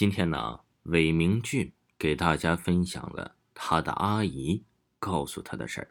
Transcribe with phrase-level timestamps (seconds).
[0.00, 4.64] 今天呢，韦明俊给大家分享了他的阿姨
[4.98, 5.90] 告诉他的事儿。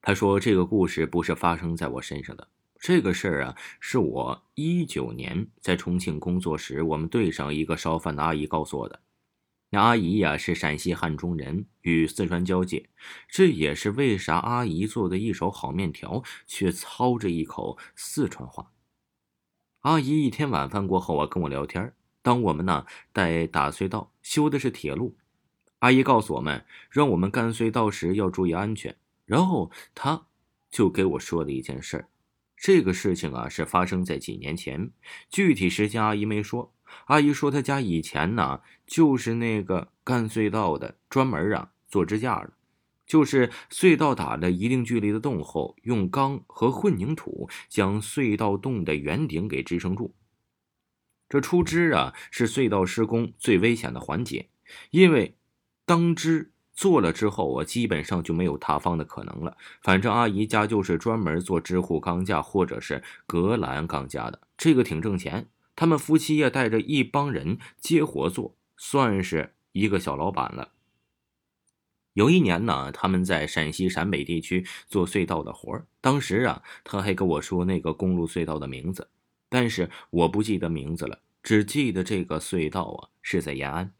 [0.00, 2.48] 他说：“这个故事不是发生在我身上的，
[2.80, 8.98] 这个事儿啊，是我一九年在重庆工作时，我们队上一个烧饭的阿姨告诉我的。
[9.70, 12.90] 那阿姨呀，是陕西汉中人，与四川交界，
[13.28, 18.72] 这也是为啥阿姨做的一手好面条，却操着一口四川话。
[19.82, 21.94] 阿姨一天晚饭过后啊，跟我聊天。
[22.22, 25.16] 当我们呢在打隧道，修的是铁路，
[25.80, 30.26] 阿姨告诉我们，让我们干隧道时要注意安全。”然后她，
[30.70, 32.08] 就给我说了一件事儿，
[32.56, 34.90] 这个事情啊是发生在几年前，
[35.30, 36.72] 具体时间阿姨没说。
[37.06, 42.52] 阿姨说她家以前呢就是那个干隧道的，专门啊做支架的，
[43.06, 50.14] 就是隧道打了一定距离的洞后，用钢和混凝土将隧道洞的圆顶给支撑住。
[51.32, 54.50] 这出支啊是隧道施工最危险的环节，
[54.90, 55.34] 因为
[55.86, 56.50] 当支。
[56.74, 59.56] 做了之后，我基本上就没有塌方的可能了。
[59.82, 65.48] 反正阿姨家就是专门做支护钢架或者是隔栏钢架的，这个挺挣钱。
[65.76, 70.70] 他们夫妻也带着一帮人接活做，算是一个小老板了。
[72.14, 79.08] 有一年呢，他们在陕西陕北地区做隧道的活当时啊，他还跟我说那个公路隧道的名字，
[79.52, 83.92] 但是我不记得名字了，只记得这个隧道啊是在延安。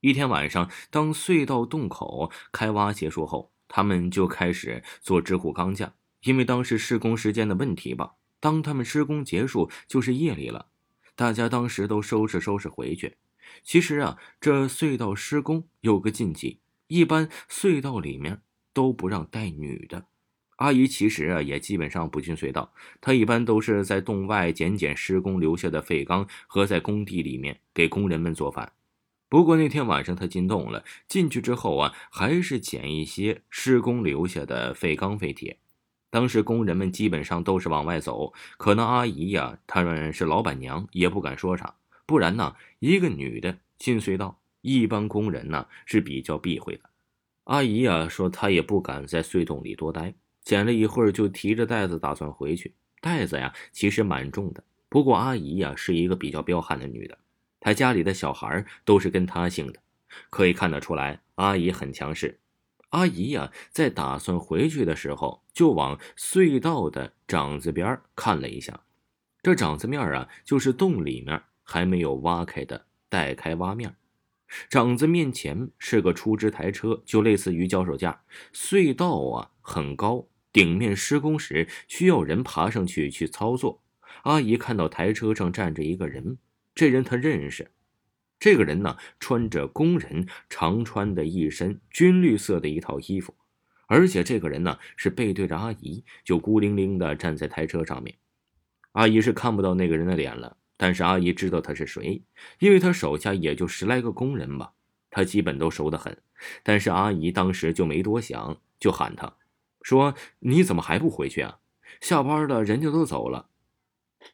[0.00, 5.92] 一天晚上，当隧道洞口开挖结束后，他们就开始做支护钢架。
[6.22, 10.68] 因为当时施工时间的问题吧，当他们施工结束就是夜里了，
[11.14, 13.18] 大家当时都收拾收拾回去。
[13.62, 18.40] 其实啊，这隧道施工有个禁忌，一般隧道里面
[18.72, 20.06] 都不让带女的。
[20.60, 28.72] 阿姨其实啊也基本上不进隧道，她一般都是在洞外捡捡施工留下的废钢，和在工地里面给工人们做饭。
[29.30, 35.56] 不过那天晚上他进洞了，进去之后啊，还是捡一些施工留下的废钢废铁。
[36.10, 41.74] 当时工人们基本上都是往外走，可能阿姨呀，他们是老板娘，也不敢说啥。
[42.04, 46.82] 不然呢，一个女的进隧道，一般工人呢是比较避讳的。
[47.44, 52.74] 阿姨呀说，她也不敢在隧洞里多待，捡了一会儿就提着袋子打算回去。
[53.00, 57.18] 袋子呀其实蛮重的，不过阿姨呀是一个比较彪悍的女的。
[57.60, 59.80] 她家里的小孩都是跟她姓的，
[60.30, 62.38] 可以看得出来，阿姨很强势。
[62.90, 68.80] 阿姨呀，在打算回去的时候，就往隧道的掌子边看了一下。
[69.42, 73.94] 这掌子面啊，就是洞里面还没有挖开的待开挖面。
[74.68, 78.22] 掌子面前是个出支台车，就类似于脚手架。
[78.52, 83.84] 隧道啊很高，顶面施工时需要人爬上去去操作。
[84.24, 86.38] 阿姨看到台车上站着一个人。
[86.74, 87.70] 这人他认识，
[88.40, 93.32] 这个人呢穿着工人常穿的一身军绿色的一套衣服，
[93.86, 98.16] 而且这个人呢是背对着阿姨，就孤零零的站在台车上面。
[98.92, 102.24] 阿姨是看不到那个人的脸了，但是阿姨知道他是谁，
[102.58, 104.72] 因为他手下也就十来个工人吧，
[105.10, 106.16] 他基本都熟得很。
[106.64, 109.32] 但是阿姨当时就没多想，就喊他，
[109.82, 111.58] 说：“你怎么还不回去啊？
[112.00, 113.48] 下班了，人家都走了。”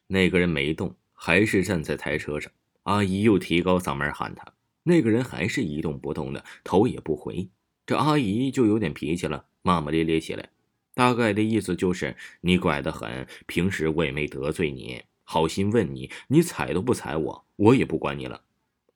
[0.07, 0.95] 那个人没动。
[1.19, 2.51] 还是站在台车上，
[2.83, 4.53] 阿姨又提高嗓门喊他，
[4.83, 7.49] 那个人还是一动不动的，头也不回。
[7.87, 10.47] 这阿姨就有点脾气了，骂骂咧咧起来，
[10.93, 13.27] 大概的意思就是你怪得很。
[13.47, 18.43] 平时我也没得罪你，好心问你，你睬都不睬我，我也不管你了。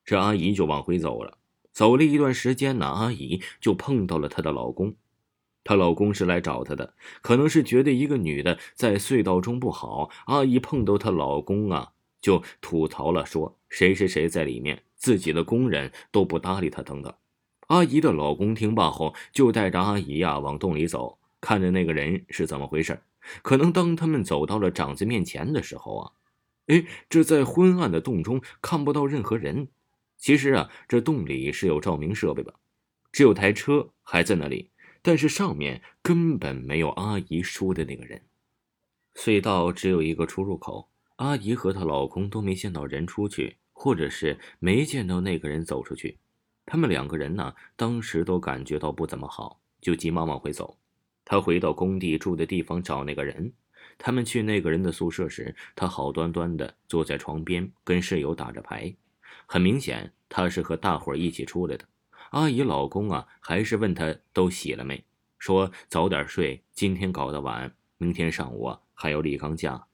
[0.04, 1.38] 这阿姨就往回走了，
[1.72, 4.94] 走了一段时间呢，阿姨就碰到了她的老公。
[5.64, 11.92] 她老公是来找她的，可能是觉得一个女的在隧道中不好，阿姨碰到她老公啊。
[12.20, 17.12] 就吐槽了，说谁谁谁在里面，自己的工人都不搭理她，等等。
[17.66, 23.00] 阿姨的老公听罢后，就带着阿姨呀往洞里走，看着那个人是怎么回事。
[23.42, 26.12] 可能当他们走到了长子面前的时候啊，
[26.68, 29.66] 哎，这在昏暗的洞中看不到任何人。
[30.16, 32.54] 其实啊，这洞里是有照明设备的，
[33.10, 34.70] 只有台车还在那里，
[35.02, 38.22] 但是上面根本没有阿姨说的那个人。
[39.14, 40.88] 隧道只有一个出入口。
[41.16, 46.18] 阿姨和她老公都没见到人出去，或者是没见到那个人走出去。
[46.64, 50.78] 他们两个人呢，当时都感觉到不怎么好，就急忙往回走。
[51.24, 53.52] 他回到工地住的地方找那个人。
[53.98, 58.92] 他们去那个人的宿舍时，他好端端的坐在床边跟室友打着牌，
[59.46, 61.84] 很明显他是和大伙一起出来的。
[62.32, 65.04] 阿姨老公啊，还是问她都洗了没，
[65.38, 69.84] 说早点睡，今天搞得晚，明天上午啊还有李刚家。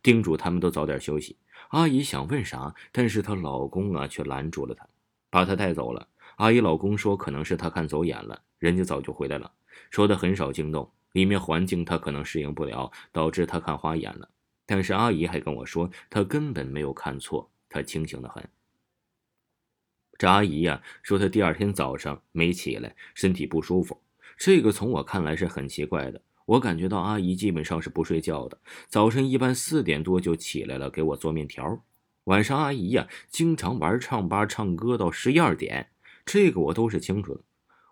[0.00, 1.36] 叮嘱他们都早点休息。
[1.70, 4.86] 阿姨想问啥，但是她老公啊却拦住了她，
[5.30, 6.06] 把她带走了。
[6.36, 9.50] 阿姨老公说可能是她看走眼了，人家早就回来了，
[9.90, 14.30] 说她很少惊动，里面环境她可能适应不了，导致她看花眼了。
[14.64, 18.48] 但是阿姨还跟我说，她根本没有看错，她清醒的很。
[20.16, 24.00] 这阿姨呀说她第二天早上没起来，身体不舒服，
[24.38, 26.20] 这个从我看来是很奇怪的。
[26.46, 31.82] 我感觉到阿姨基本上是不睡觉的，早晨一般四点多就起来了，给我做面条。
[32.24, 35.88] 晚上阿姨呀，经常玩唱吧唱歌到十一二点，
[36.24, 37.40] 这个我都是清楚的。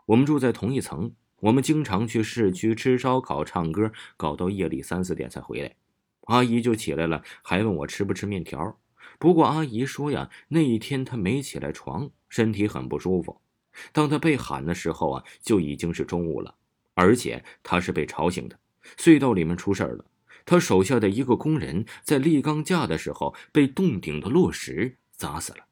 [0.06, 5.74] 我们住在同一层，我们经常去市区吃烧烤、唱歌，搞到夜里三四点才回来。
[6.26, 8.78] 阿姨就起来了，还问我吃不吃面条。
[9.22, 13.40] 不过阿姨说呀，那一天她没起来床，身体很不舒服。
[13.92, 16.56] 当她被喊的时候啊，就已经是中午了。
[16.94, 18.58] 而且她是被吵醒的，
[18.96, 20.04] 隧道里面出事了。
[20.44, 25.66] 他手下的一个工人在立钢架的时候被洞顶的落石砸死了，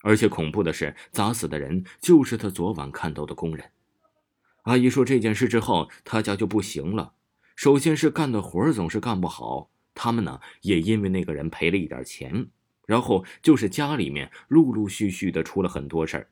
[0.00, 3.72] 而且恐怖的是，砸死的人就是他昨晚看到的工人。
[4.62, 7.12] 阿姨说这件事之后，他家就不行了。
[7.56, 12.48] 首先是干的活总是干不好，他们呢也因为那个人赔了一点钱，
[12.86, 16.28] 然后就是家里面陆陆续续的出了很多事儿。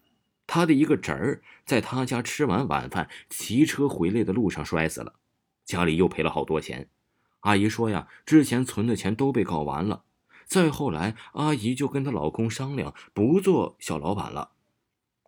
[0.46, 5.14] 他的一个侄儿在他家吃完晚饭，骑车回来的路上摔死了，
[5.64, 6.88] 家里又赔了好多钱。
[7.40, 10.04] 阿姨说呀，之前存的钱都被搞完了。
[10.46, 14.50] 再后来，阿姨就跟她老公商量，不做小老板了。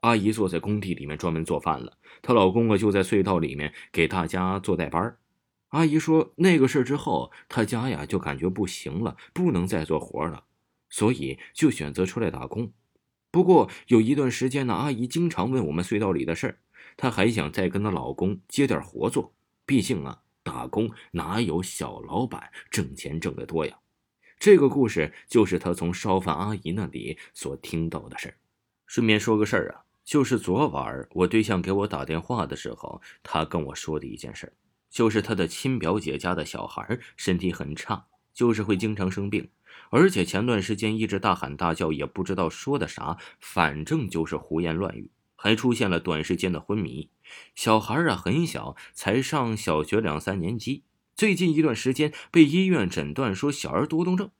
[0.02, 5.16] 阿姨坐在工地里面专门做饭了，她老公啊就在隧道里面给大家做代班。
[5.68, 10.44] 阿姨说那个事之后，她家呀就感觉不行了，不能再做活了，
[10.88, 12.72] 所以就选择出来打工。
[13.30, 16.58] 不过有一段时间呢，阿姨经常问我们隧道里的事儿，
[16.96, 19.34] 她还想再跟她老公接点活做。
[19.66, 23.78] 毕竟啊，打工哪有小老板挣钱挣得多呀？
[24.38, 28.34] 这个故事就是她从烧饭阿姨那里所听到的事儿。
[28.86, 34.52] 顺便说个事儿啊，就是昨晚我对象给我打电话的时候，他跟我说的一件事，
[34.88, 39.50] 就是他的亲表姐家的小孩身体很差，就是会经常生病。
[39.90, 47.10] 而且前段时间一直大喊大叫，也不知道说的啥，反正就是胡言乱语，还出现了短时间的昏迷。
[47.54, 50.84] 小孩啊很小，才上小学两三年级。
[51.14, 54.30] 最近一段时间被医院诊断说小儿多动症。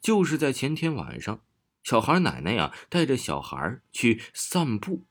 [0.00, 1.40] 就是在前天晚上，
[1.82, 5.06] 小孩奶奶呀带着小孩去散步，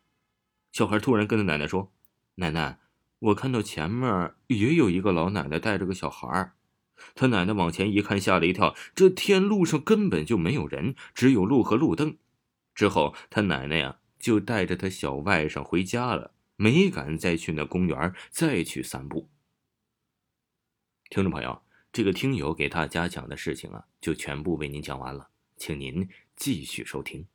[0.72, 1.92] 小孩突然跟着奶奶说
[2.36, 2.78] ：“奶奶，
[3.18, 6.52] 我看到前面也有一个老奶奶带着个小孩。”
[7.16, 8.76] 他奶奶往前一看，吓了一跳。
[8.94, 12.18] 这天路上根本就没有人，只有路和路灯。
[12.76, 19.30] 之后，他奶奶呀就带着他小外甥回家了，没敢再去那公园再去散步。
[21.10, 21.62] 听众朋友，
[21.92, 27.26] 这个听友给大家讲的事情啊，就全部为您讲完了，请您继续收听。